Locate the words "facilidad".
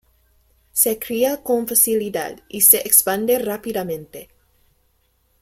1.67-2.39